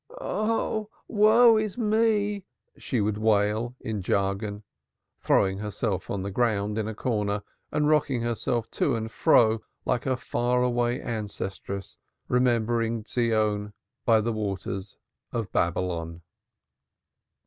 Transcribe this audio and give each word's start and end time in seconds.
"Hi, 0.19 0.81
woe 1.07 1.57
is 1.57 1.75
unto 1.77 1.85
me," 1.95 2.43
she 2.75 3.01
would 3.01 3.19
wail 3.19 3.75
in 3.81 4.01
jargon, 4.01 4.63
throwing 5.19 5.59
herself 5.59 6.09
on 6.09 6.23
the 6.23 6.31
ground 6.31 6.79
in 6.79 6.87
a 6.87 6.95
corner 6.95 7.43
and 7.71 7.87
rocking 7.87 8.23
herself 8.23 8.67
to 8.71 8.95
and 8.95 9.11
fro 9.11 9.61
like 9.85 10.05
her 10.05 10.15
far 10.15 10.63
away 10.63 10.99
ancestresses 10.99 11.99
remembering 12.27 13.05
Zion 13.05 13.73
by 14.03 14.21
the 14.21 14.33
waters 14.33 14.97
of 15.31 15.51
Babylon. 15.51 16.23